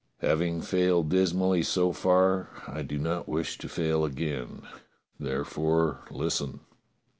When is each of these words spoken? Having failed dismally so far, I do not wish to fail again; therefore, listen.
Having 0.21 0.61
failed 0.63 1.09
dismally 1.09 1.61
so 1.61 1.91
far, 1.93 2.49
I 2.67 2.81
do 2.81 2.97
not 2.97 3.29
wish 3.29 3.59
to 3.59 3.69
fail 3.69 4.03
again; 4.03 4.63
therefore, 5.19 6.05
listen. 6.09 6.61